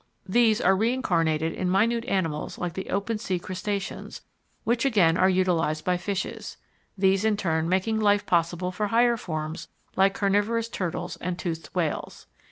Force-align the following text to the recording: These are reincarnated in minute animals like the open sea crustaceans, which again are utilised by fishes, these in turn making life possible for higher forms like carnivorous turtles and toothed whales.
These 0.27 0.59
are 0.59 0.75
reincarnated 0.75 1.53
in 1.53 1.69
minute 1.69 2.05
animals 2.05 2.57
like 2.57 2.73
the 2.73 2.89
open 2.89 3.19
sea 3.19 3.37
crustaceans, 3.37 4.21
which 4.63 4.83
again 4.83 5.15
are 5.15 5.29
utilised 5.29 5.85
by 5.85 5.97
fishes, 5.97 6.57
these 6.97 7.23
in 7.23 7.37
turn 7.37 7.69
making 7.69 7.99
life 7.99 8.25
possible 8.25 8.71
for 8.71 8.87
higher 8.87 9.15
forms 9.15 9.67
like 9.95 10.15
carnivorous 10.15 10.69
turtles 10.69 11.17
and 11.17 11.37
toothed 11.37 11.67
whales. 11.75 12.25